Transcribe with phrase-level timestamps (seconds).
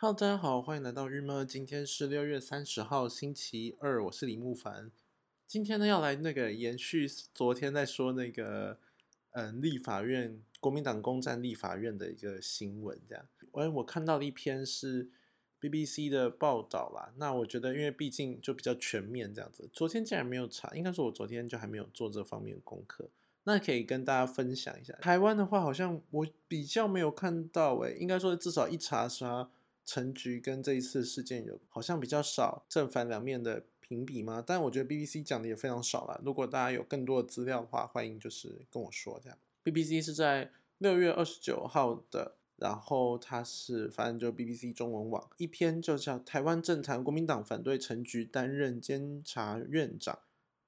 [0.00, 1.44] Hello，大家好，欢迎来到日梦。
[1.44, 4.92] 今天是六月三十号，星期二，我是李木凡。
[5.44, 8.78] 今天呢，要来那个延续昨天在说那个，
[9.32, 13.26] 嗯，立法院国民党攻占立法院的一个新闻，这样。
[13.54, 15.10] 哎，我看到了一篇是
[15.60, 17.12] BBC 的报道啦。
[17.16, 19.68] 那我觉得，因为毕竟就比较全面这样子。
[19.72, 23.10] 昨天竟然没有查，应该说我昨天就还没有做这方面功课。
[23.42, 24.92] 那可以跟大家分享一下。
[25.02, 29.50] 台湾的话，好像我比较没有看到，哎，应该说至少一查查。
[29.88, 34.44] 陈局跟这一次事件有好像比较少正反两面的评比吗？
[34.46, 36.20] 但我觉得 BBC 讲的也非常少了。
[36.22, 39.38] 如果大家有更多的资料的话，欢迎就是跟我说这样。
[39.64, 50.14] BBC 是在六月二十九号的，然后它是反正就 BBC 中文网一篇就叫《台湾政坛国民党反对陈局担任监察院长》。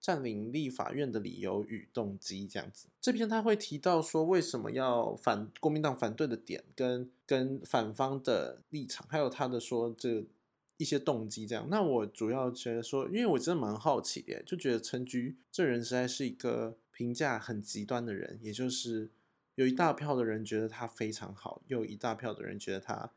[0.01, 10.25] 占领立法院的理由与动机，这样子，这篇他会提到说为什么要反国民党反对的点，跟跟反方的立场，还有他的说这
[10.79, 11.69] 一些动机，这样。
[11.69, 19.11] 那我主要觉得说，因为我真的蛮好奇的，就觉得陈菊这人实在是一个评价很极端的人，也就是
[19.57, 23.13] 有一大票的人觉得他非常好，又一大票的人觉得他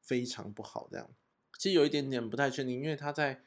[0.00, 1.10] 非常不好，这样。
[1.58, 3.42] 其实有一点点不太确定，因为他在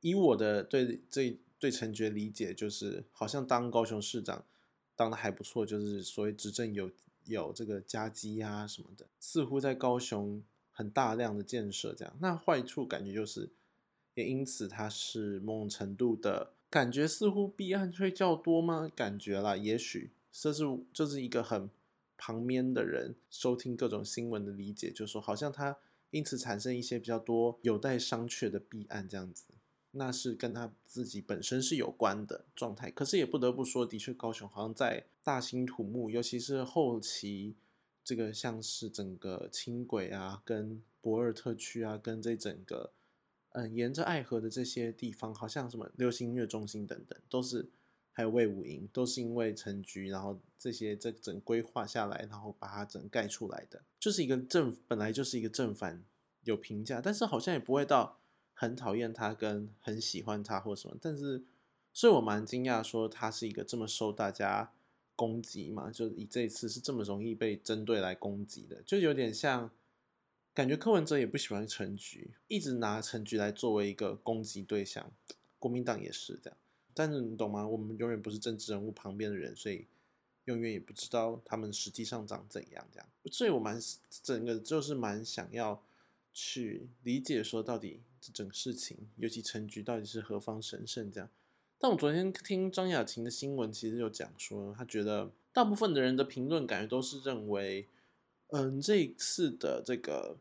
[0.00, 1.38] 以我的对这。
[1.58, 4.44] 对陈觉理解就是，好像当高雄市长
[4.94, 6.90] 当的还不错，就是所谓执政有
[7.24, 12.16] 有这个加基啊什么的，似乎在高雄很大量的建设这样。
[12.20, 13.50] 那坏处感觉就是，
[14.14, 18.90] 也因此他是某种程度的感觉，似乎弊案会较多吗？
[18.94, 21.68] 感觉啦，也许这是这是一个很
[22.16, 25.76] 旁边的人收听各种新闻的理解，就是说好像他
[26.10, 29.44] 因此产生一些比较多有待商榷的弊案这样子。
[29.98, 37.56] 那是跟他自己本身是有关的状态，可是也不得不说，的确高雄好像在大兴土木，尤其是后期
[38.04, 42.92] 这个像是整个轻轨啊，跟博尔特区啊，跟这整个
[43.50, 47.68] 嗯沿着爱河的这些地方，好像什么流行音乐中心等等，都是
[48.12, 56.04] 还有魏武营，都是因为陈局，然后这些这整规划下来，然后把它整盖出来的，就是一个正本来就是一个正反
[56.44, 58.20] 有评价，但是好像也不会到。
[58.60, 61.44] 很讨厌他跟很喜欢他或什么，但是，
[61.92, 64.72] 所以我蛮惊讶，说他是一个这么受大家
[65.14, 69.70] 攻击嘛，就以这一次是这么容易被针对来攻击的，就有点像，
[70.52, 75.12] 感觉柯文哲也不喜欢陈菊，一直拿陈菊来作为一个攻击对象，
[75.60, 76.58] 国民党也是这样，
[76.92, 77.64] 但是你懂吗？
[77.64, 79.86] 我们永远不是政治人物旁边的人，所以
[80.46, 83.80] 永远也不知道他们实际上长怎样，这样，所以我蛮
[84.24, 85.80] 整个就是蛮想要
[86.38, 88.02] 去理解说到底。
[88.20, 91.08] 这整个事情，尤其陈局到底是何方神圣？
[91.08, 91.30] 这样，
[91.78, 97.86] 但我昨天听张雅琴的新闻，其实有讲说，他觉得大部分的人的评论感觉都是认为，
[98.48, 100.36] 嗯，这一次的这个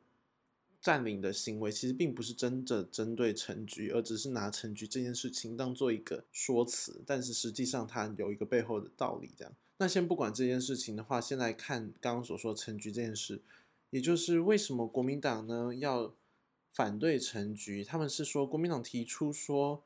[0.81, 9.29] 占领的行为，其实并不是真的针对陈局，而只是拿陈局这件事情当做一个说辞，但是实际上它有一个背后的道理。
[9.37, 13.39] 这样，那先不管这件事情的话，现在看刚刚所说陈局这件事，
[13.89, 16.13] 也就是为什么国民党呢要？
[16.69, 19.83] 反对陈局，他们是说国民党提出说，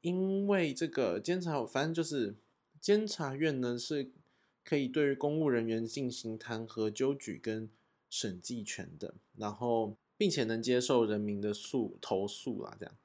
[0.00, 2.34] 因为这个监察，反正就是
[2.80, 4.10] 监察院呢是
[4.64, 7.70] 可以对于公务人员进行弹劾、纠举跟
[8.10, 12.96] 审计权的，然后并且能接受人民的诉投诉啦，这样。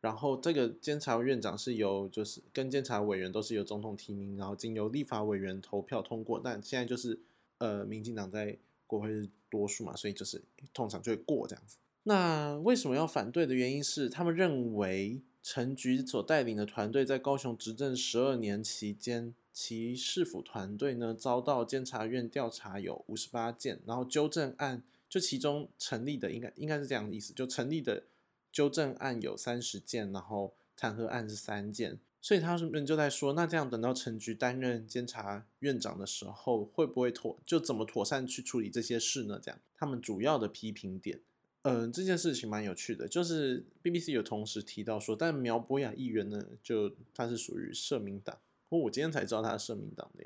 [0.00, 6.40] 然后这个监察院长是由就是跟监察委员都是由总统提名，然后经由立法委员投票通过。
[6.42, 7.20] 但现在就是
[7.58, 8.58] 呃，民进党在
[8.92, 10.42] 国会是多数嘛，所以就是
[10.74, 11.78] 通常就会过这样子。
[12.02, 28.04] 那为什么要反对的原因是，他们认为陈菊所带领的团队在高雄执政十二年期间，其市府团队呢遭到监察院调查有五十八件，然后纠正案就其中成立的应该应该是这样的意思，就成立的
[28.50, 39.40] 纠正案有三十件，然后弹劾案是三件，所以他们就在说，那这样等到陈菊担任监察院长的时候，会不会妥就怎么妥善去处理这些事呢？
[39.42, 41.20] 这样，他们主要的批评点。
[41.62, 50.24] 嗯，这件事情蛮有趣的，就是 BBC 有同时提到说，但苗博雅议员呢，就他是属于社民党，我我今天才知道他是社民党的，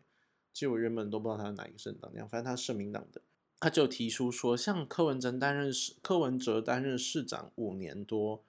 [0.52, 3.22] 其实我原本都不知道他是哪一个政党，反正他是社民党的，
[3.58, 8.42] 他就提出说，像柯文哲担任市柯文哲担任市长五年多，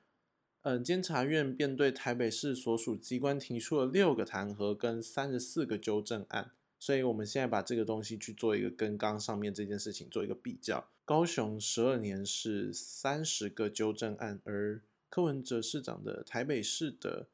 [0.68, 6.52] 嗯，监察院便对台北市所属机关提出了六个弹劾跟三十四个纠正案。
[6.78, 10.90] 所以，我们现在把这个东西去做一个跟刚上面这件事情做一个比较。
[11.06, 17.28] 高雄十二年是三十个纠正案，而柯文哲市长的台北市的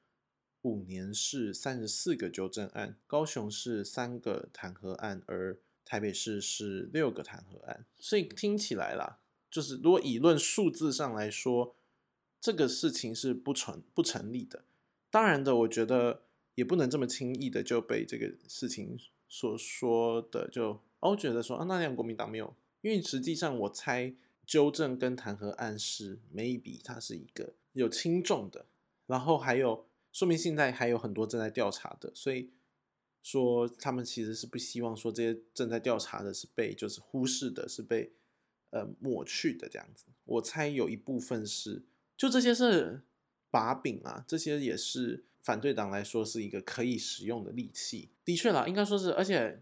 [0.61, 2.99] 五年是三十四个纠正案。
[3.07, 7.83] 高雄是三个弹劾案，而台北市是六个弹劾案。
[7.97, 9.17] 所以听起来啦，
[9.49, 11.75] 就是如果以论数字上来说，
[12.43, 14.65] 这个事情是不成不成立的。
[15.09, 16.23] 当然的，我觉得
[16.55, 18.99] 也不能这么轻易的就被这个事情
[19.29, 24.13] 所说的就哦觉得说啊，那样国民党没有，因为实际上我猜
[24.45, 28.65] 纠正跟弹劾案是 maybe 它是一个有轻重的，
[29.07, 32.49] 然后还有说明现在还有很多正在调查的，所以
[33.21, 38.11] 说他们其实是不希望说这些正在调查的是被就是忽视的，是被。
[38.75, 41.83] 呃，抹去的这样子，我猜有一部分是，
[42.15, 43.01] 就这些是
[43.49, 48.09] 把柄啊，这些也是反对党来说是一个可以使用的利器。
[48.23, 49.61] 的确啦，应该说是，而且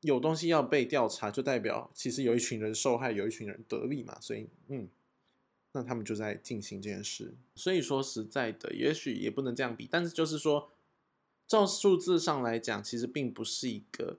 [0.00, 4.88] 有东西要被调查，就代表其实有一群人受害，有一群人得利嘛，所以嗯，
[5.72, 7.34] 那他们就在进行这件事。
[7.54, 10.70] 所以说实在的，也许也不能这样比，但是就是说，
[11.46, 14.18] 照数字上来讲，其实并不是一个。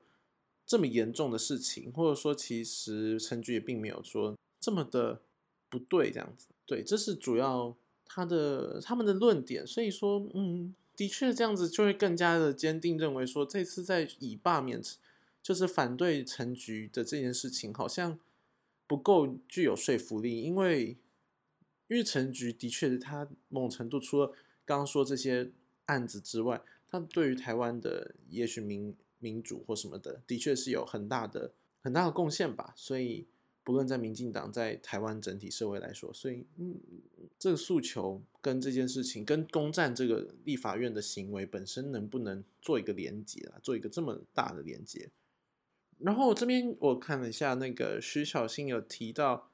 [0.69, 5.21] 这么严重的事情，或者说其实陈局也并没有说这么的
[5.69, 7.75] 不对，这样子，对，这是主要
[8.05, 14.79] 他的他们的论点，所以说，嗯，的确这样子就会更加的坚定认为说这次在以罢免
[15.41, 18.19] 就是反对陈局的这件事情好像
[18.85, 20.97] 不够具有说服力，因为
[21.87, 24.27] 因为陈局的确是他某程度除了
[24.63, 25.49] 刚刚说这些
[25.85, 28.95] 案子之外，他对于台湾的也许民。
[29.19, 32.71] 民主或什么的，的确是有很大的很大的贡献吧。
[32.75, 33.25] 所以，
[33.67, 36.79] 不论在民进党，在台湾整体社会来说，所以，嗯，
[37.37, 43.59] 这个诉求跟这件事情，跟攻占这个立法院的行为本身，能不能做一个连接啊？
[43.61, 45.09] 做一个这么大的连接？
[45.99, 49.51] 然后这边我看了一下，那个徐小新有提到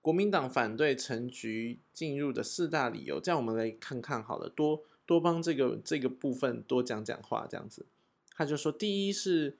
[0.00, 7.86] 国民党反对陈局进入的四大理由，这样我们来看看好了，多多帮这个这个部分多讲讲话，这样子。
[8.34, 9.56] 他就说，第一是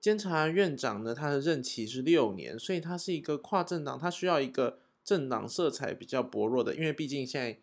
[0.00, 7.60] 监察院长呢，他的任期是六年，所以他是一个跨政党，他需要一个政党色彩比较薄弱的，因为毕竟现在，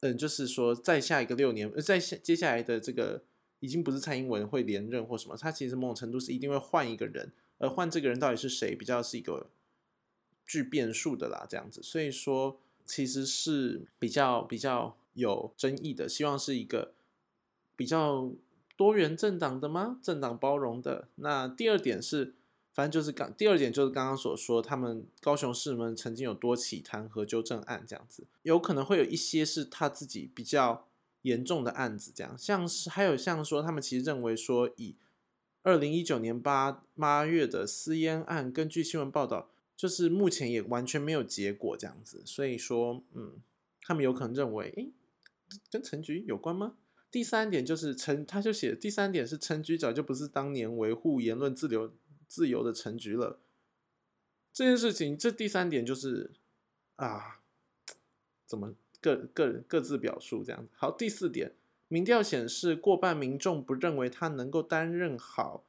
[0.00, 3.24] 嗯，就是说再下一个六年，在下接下来的这个
[3.58, 9.50] 已经不是蔡英文会连任或什么，他其实某种程度是一定会换一个人，而换这个人到底是谁，比较是一个
[10.46, 16.94] 具变数的啦，这样子，所以说其实是比较比较有争议的，希望是一个
[17.74, 18.32] 比较。
[18.76, 19.98] 多元政党的吗？
[20.02, 21.08] 政党包容的。
[21.16, 22.34] 那第二点是，
[22.72, 30.86] 反正就是刚第二点就是刚刚所说，他们高雄市们曾经有多起弹劾纠正案，这样子有可能会有一些是他自己比较
[31.22, 34.94] 严重的案子，这样像是还有像说他们其实认为说，以
[35.62, 43.40] 二零一九年八八月的私烟案，根据新闻报道，就是目前也完全没有结果这样子，所以说，嗯，
[43.80, 44.92] 他们有可能认为，诶，
[45.70, 46.74] 跟陈局有关吗？
[47.16, 51.94] 第三点就是陈，他就写第三点是陈局早就不是当年维护言论自由
[52.28, 53.40] 自由的陈局了。
[54.52, 56.32] 这件事情，这第三点就是
[56.96, 57.40] 啊，
[58.44, 61.54] 怎么各各各自表述这样好，第四点，
[61.88, 65.64] 民调显示过半民众不认为他能够担任好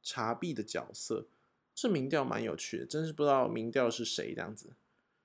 [0.00, 1.26] 查弊的角色。
[1.74, 4.70] 这民调蛮有趣的，真是不知道民调是谁这样子。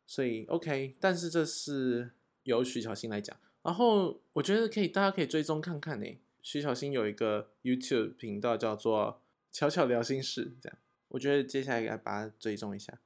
[0.08, 2.10] 所以 OK，但是这是
[2.42, 3.38] 由徐小新来讲。
[3.62, 6.18] 然后我觉得可以，大家可以追踪看看呢。
[6.42, 9.22] 徐小新有一个 YouTube 频道叫做
[9.52, 10.78] “巧巧聊心事”，这样，
[11.10, 12.98] 我觉得接下来应该把它追踪一下。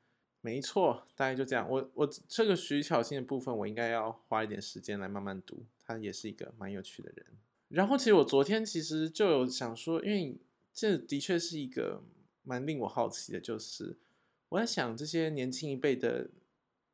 [0.41, 1.67] 没错，大概就这样。
[1.67, 5.65] 我我这个徐小新的部分，我应该要花一点时间来慢慢读。
[5.83, 7.25] 他也是一个蛮有趣的人。
[7.69, 10.37] 然后其实我昨天其实就有想说，因为
[10.71, 12.03] 这的确是一个
[12.43, 13.97] 蛮令我好奇的，就是
[14.49, 16.29] 我在想这些年轻一辈的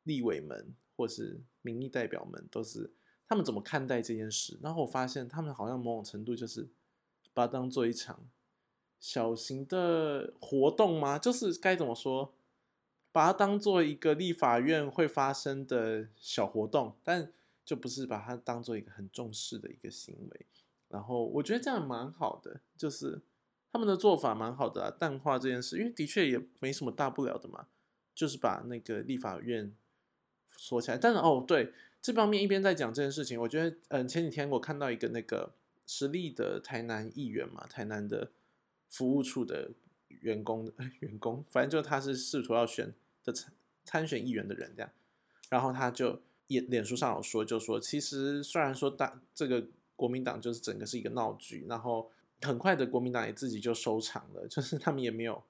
[0.04, 2.90] 立委们或是民意代表们都是。
[3.30, 4.58] 他们怎么看待这件事？
[4.60, 6.68] 然后我发现他们好像某种程度就是
[7.32, 8.28] 把它当做一场
[8.98, 11.16] 小型的活动吗？
[11.16, 12.34] 就是该怎么说，
[13.12, 17.32] 把它当做一个立法院会发生的小活动，但
[17.64, 20.46] 就不是把它当做一个很重视的一个行为。
[20.88, 23.22] 然后我觉得这样蛮好的，就是
[23.70, 27.68] 他们的做法蛮好的啊，淡化这件事，因为的确也没什么大不了的嘛，
[28.12, 29.72] 就是把那个立法院
[30.48, 30.98] 锁起来。
[30.98, 31.72] 但是哦，对。
[32.02, 35.52] 这方面一边在讲这件事情，我觉得，嗯，前几天我看到一个那个
[35.86, 38.30] 实力的台南议员嘛，台南的
[38.88, 39.70] 服务处的
[40.08, 43.52] 员工， 员工，反正就他是试图要选的参
[43.84, 44.90] 参选议员的人这样，
[45.50, 55.42] 然后他就也脸书上有说，就说其实虽然说大这个国民党就是整个是一个闹剧，然后很快的国民党也自己就收场了，就是他们也没有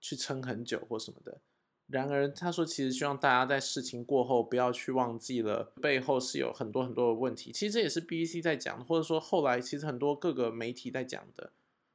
[0.00, 1.40] 去撑很久或什么的。
[1.88, 7.52] 然而，他说，其实希望大家在事情过后不要去忘记了背后是有很多很多的问题。
[7.52, 11.52] 其实这也是 BBC 在讲，或者说后来其实很多各个媒体在讲的。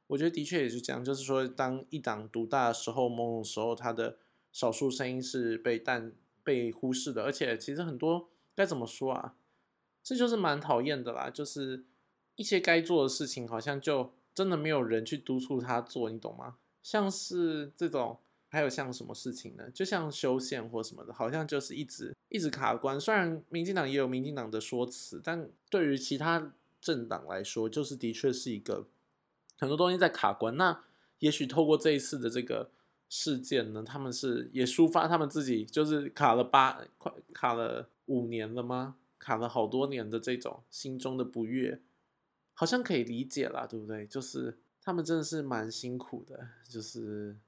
[0.08, 4.16] 我觉得的确也是这样，就是说，当一党独大的时候，某种时候他的
[4.50, 9.34] 少数声音是被淡被忽视的，而且其实很多该怎么说啊？
[10.02, 11.84] 这就是蛮讨厌的啦，就是
[12.36, 16.56] 一些该做的事情，好像就真的没有人去督促他做，你懂吗？
[16.82, 18.18] 像是这种，
[18.52, 19.70] 还有像什么事情呢？
[19.70, 23.00] 就像修宪或什么的，好像就是一直一直卡关。
[23.00, 28.86] 虽然民进党也有民进党的说辞，但对于其他政党来说，就是的确是一个
[29.58, 30.54] 很多东西在卡关。
[30.58, 30.84] 那
[31.20, 32.70] 也许透过这一次的这个
[33.08, 38.96] 事件呢，他们是也抒发他们自己就是卡了八快卡了五年了吗？
[39.18, 41.80] 卡了好多年的这种心中的不悦，
[42.52, 44.06] 好像可以理解啦，对不对？
[44.06, 47.38] 就是他们真的是蛮辛苦的，就是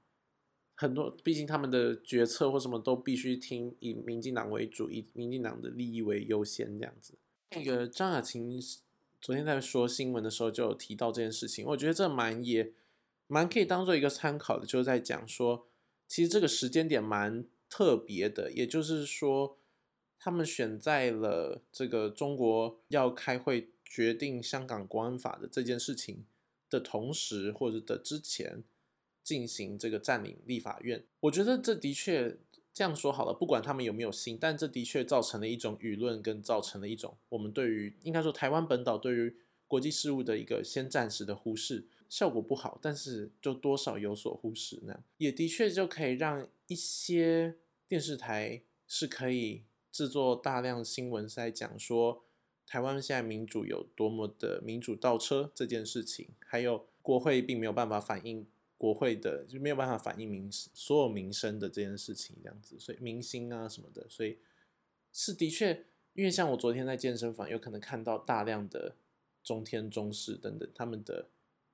[0.75, 7.15] 很多，毕竟他们的决策或什么都必须听以民进党为主，以民进党的利益为优先这样子。
[7.51, 8.61] 那个张雅琴
[9.19, 12.71] 昨天在说新闻的时候就有提到这件事情，我觉得这蛮也
[13.27, 15.67] 蛮可以当做一个参考的，就是在讲说，
[16.07, 19.57] 其实这个时间点蛮特别的，也就是说。
[20.17, 26.25] 他们选在了这个中国要开会决定香港国安法的这件事情
[26.67, 28.63] 的同时，或者的之前
[29.25, 31.03] 进行这个占领立法院。
[31.19, 32.37] 我觉得这的确
[32.73, 39.35] 这样说好了，不管他们有没有心，但这的确造成了一种舆论，跟造成了一种我们对于应该说台湾本岛对于
[39.67, 47.55] 国际事务的一个先暂时的忽视，效果不好，但是就多少有所忽视，那也的确就可以让一些
[47.87, 49.63] 电视台是可以。
[49.95, 52.25] 制作大量新闻是在讲说
[52.67, 58.45] 台湾现在民主有多么的民主倒车这件事情，还有国会并没有办法反映
[58.77, 64.37] 国会的就没有办法反映民所有民生的这件事情这样子，所以明星啊什么的，所以
[65.13, 68.95] 是的确，因为像我昨天在健身房有可能看到大量的
[69.43, 71.29] 中天、中视等等他们的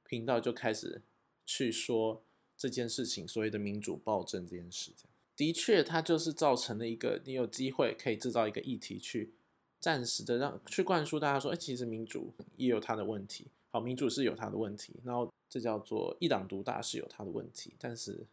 [0.06, 1.02] 频道就开始
[1.46, 2.24] 去说
[2.56, 5.12] 这件事情，所谓的民主暴政这件事这样。
[5.36, 9.34] 的确，它就是造成了一个你有机会可以制造一个议题，去
[9.80, 13.48] 暂时的让去灌输大家说，哎，其实民主也有它的问题。
[13.72, 17.76] 好，民主是有它的问题，然后这叫做一党独大是有它的问题。
[17.78, 18.26] 但是，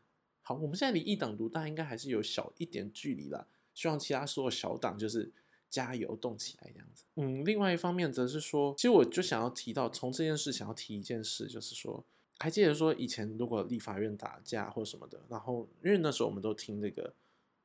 [0.43, 3.49] 好，我们现在离一党独大应该还是有小一点距离啦。
[3.75, 5.33] 希望其他所有小党就是
[5.69, 7.03] 加油动起来这样子。
[7.17, 12.05] 嗯，另外一方面则是说，其实我就想要提到，从这件事想要提一件事，就是说。
[12.41, 17.13] 还记得说以前如果立法院打架或什么的，然后因为那时候我们都听这个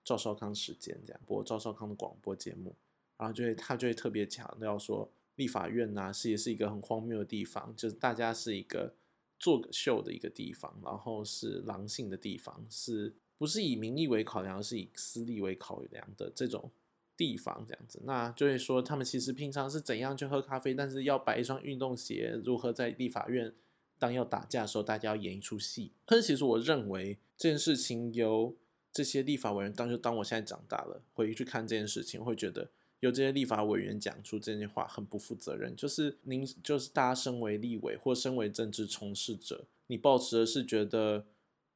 [0.03, 2.75] 赵少康时间这样播赵少康的广播节目，
[3.15, 8.95] 然后就会他就会特别强调说立法院呐是也是一个很荒谬的地方，就是大家是一个
[9.43, 16.71] 做个秀的一个地方，然后是狼性的地方，是不是以民意为考量，是以私利为考量的这种
[17.17, 23.53] 地方这样子，那就会说他们其实平常是怎样去喝咖啡，但是要摆一双运动鞋，如何在立法院。
[23.99, 25.93] 当要打架的时候，大家要演一出戏。
[26.05, 28.53] 可是其实我认为这件事情由
[28.91, 32.69] 这些立法委员当，就当我现在长大了回去看这件事情，会觉得
[33.03, 35.75] 由这些立法委员讲出这些话很不负责任。
[35.75, 41.25] 就是您，就是大家身为立委或身为政治从事者，你抱持的是觉得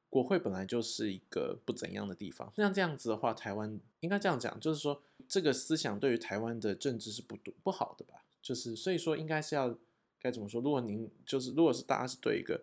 [0.08, 2.52] 国会本来就是一个不怎样的地方。
[2.56, 8.24] 像这样子的话，台湾应该这样讲，就是说这个思想对于台湾的政治是不不好的吧？
[8.42, 9.78] 就是所以说应该是要。
[10.20, 10.60] 该怎么说？
[10.60, 12.60] 如果您就是，如果是大家是对一个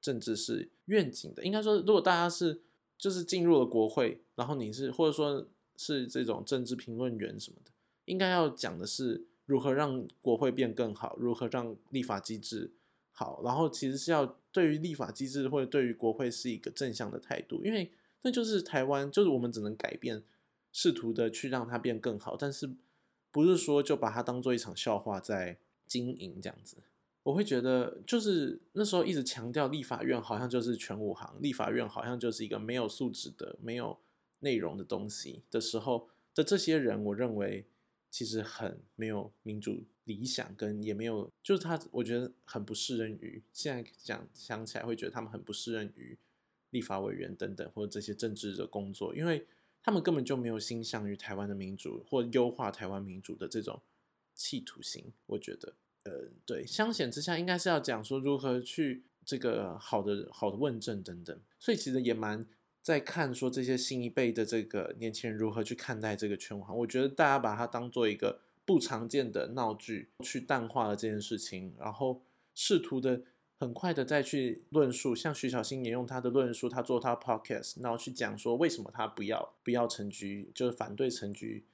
[0.00, 2.62] 政治是愿景的，应该说，如果大家是
[2.96, 7.70] 就是进入了国会，然后你是或者说是这种政治评论员什么的，
[8.04, 12.72] 应该要讲的是如何让国会变更好，如何让立法机制
[13.12, 17.90] 好，然后其实是要对于立法机制或者对于国会是一个正向的态度，因为
[18.22, 20.22] 那就是台湾，就是我们只能改变，
[20.72, 22.70] 试图的去让它变更好，但是
[23.30, 26.78] 不是说就把它当做一场笑话在经营这样子。
[27.24, 33.98] 我会觉得，就是那时候一直强调立法院好像就是全武行，立法院好像就是一个没有素质的、没有
[34.40, 37.64] 内容的东西的时候的这些人，我认为
[38.14, 46.16] 其实很没有民主理想，跟也没有，就是他，我觉得很不适任于现在讲想起来会觉得他们很不适任于
[46.70, 49.44] 立法委员等等或者这些政治的工作，因为
[49.82, 53.82] 他们根本就没有心向于台湾的民主或优化台湾民主的这种
[54.32, 55.74] 企图心，我觉得。
[56.04, 62.46] 呃，对，相显之下应该是要讲说如何去这个好的好的问政等等，所以其实也蛮
[62.84, 66.76] 在看说这些新一辈的这个年轻人如何去看待这个圈网。
[66.80, 72.20] 我觉得大家把它当做一个不常见的闹剧去淡化了这件事情，然后
[72.54, 73.22] 试图的
[73.58, 81.64] 很快的再去论述，像徐小新也用他的论述，他做他 podcast，然后去讲说为什么他不要不要成局，就是反对成局。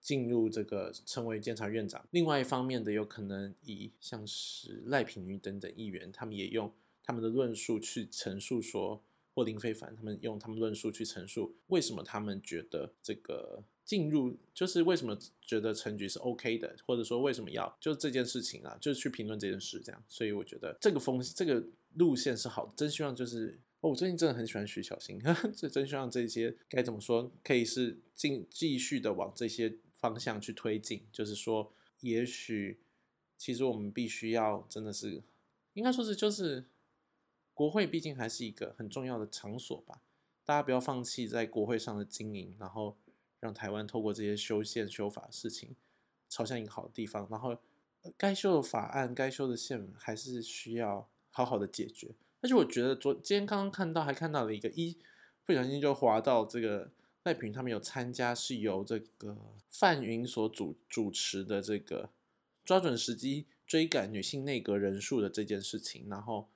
[0.00, 6.72] 进入这个成为监察院长，另外一方面的有可能以像是赖品妤等等议员，他们也用
[7.02, 9.02] 他们的论述去陈述说，
[9.34, 20.02] 或林非凡他们用他们论述去陈述为什么他们觉得这个进入就是为什么觉得陈局是 OK 的，或者说为什么要就这件事情啊，就是去评论这件事这样。
[20.08, 25.20] 所以我觉得这个风这个路线是好的，真希望就是哦，我最近真的很喜欢徐小新，
[25.56, 32.80] 这真希望这些该怎么说可以是进继续的往这些方向去推进，就是说也许
[33.38, 35.22] 其实我们必须要真的是
[35.74, 36.64] 应该说是就是。
[37.60, 40.00] 国会毕竟还是一个很重要的场所吧，
[40.46, 42.96] 大家不要放弃在国会上的经营，然后
[43.38, 45.76] 让台湾透过这些修宪修法事情，
[46.30, 47.28] 朝向一个好的地方。
[47.30, 47.58] 然后
[48.16, 52.14] 该修的法案、该修的宪还是需要好好的解决。
[52.40, 54.96] 而且我觉得昨今天刚刚看到，还看到了一个一
[55.44, 56.90] 不小心就滑到这个
[57.24, 59.36] 赖平他们有参加，是由这个
[59.68, 62.08] 范云所主主持的这个
[62.64, 66.48] 抓准时机追赶女性内阁人数的这件事情，然后。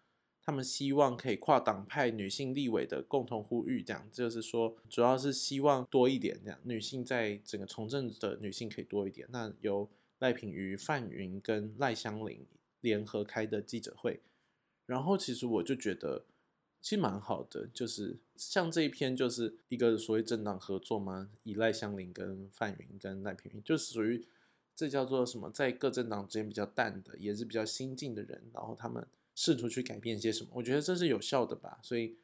[0.46, 9.26] 他们希望可以跨党派女性立委的共同呼吁，这样就是说，主要是希望多一点这样，女性在整个从政的女性可以多一点。
[9.30, 12.44] 那由赖品妤、范云跟赖香林
[12.82, 14.20] 联合开的记者会，
[14.84, 16.26] 然后其实我就觉得
[16.82, 24.22] 其实蛮好的，就是像这一篇就是一个所谓政党合作嘛，以赖香林跟范云跟赖品妤，就是属于
[24.76, 29.06] 这叫做什么，在各政党之间比较淡的，也是比较新进的人，然后他们。
[29.34, 31.78] 试图去改变些什么，我觉得这是有效的吧。
[31.82, 32.16] 所以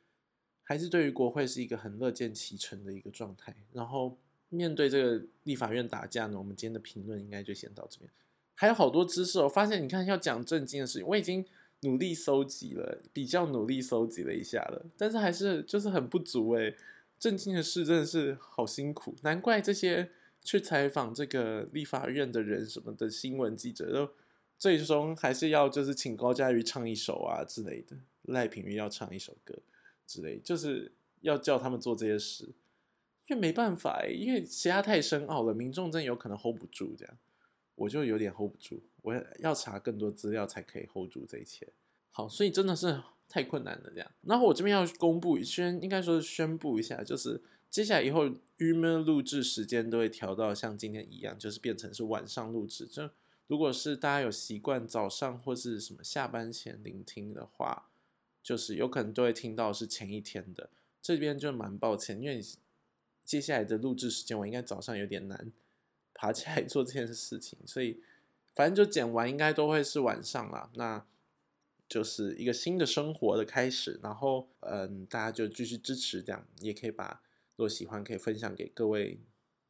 [0.62, 3.54] 还是对于国会是一个很乐见其成的一个状态。
[3.72, 4.16] 然后
[4.48, 8.10] 面对这个立法院打架呢，我们今天的评论应该就先到这边。
[8.54, 11.44] 还有好多知识，我发现你看要讲正经的事情，我已经
[11.80, 16.76] 努力搜集了，比较努力搜集了一下了，但是还是就是很不足诶。
[17.18, 20.10] 正经的事真的是好辛苦，难怪这些
[20.42, 24.12] 去采访这个立法院的人什么的新闻记者都。
[24.60, 29.58] 最终还是要就是请高佳瑜唱一首啊之类的，赖品妤要唱一首歌
[30.06, 32.44] 之类，就是要叫他们做这些事，
[33.28, 37.16] 因为没办法，因为其他太深奥了，民众真有可能 hold 不住这样，
[37.74, 41.66] 我就有点 hold 不住，我要查更多资料才可以 hold 住这一切。
[42.10, 44.10] 好，所以真的是太困难了这样。
[44.20, 53.08] 然后我这边要公布宣，应该说是宣布一下，就是接下来以后郁闷录制时间都会调到像今天一样，就是变成是晚上录制，就。
[53.50, 57.90] 如果是大家有习惯早上或是什么下班前聆听的话，
[58.44, 60.70] 就是有可能都会听到是前一天的。
[61.02, 62.40] 这边就蛮抱歉，因为
[63.24, 65.50] 接下来的录制时间我应该早上有点难
[66.14, 68.00] 爬起来做这件事情，所以
[68.54, 70.70] 反正就剪完应该都会是晚上啦。
[70.76, 71.04] 那
[71.88, 77.20] 就是一个新的生活的开始，然后嗯，大家就继续支持这样，也可以把
[77.56, 79.18] 如果喜欢可以分享给各位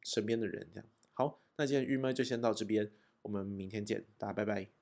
[0.03, 0.87] 身边的人这样。
[1.13, 2.91] 好，那今天郁闷就先到这边。
[3.23, 4.80] 我们明天见，大家拜拜。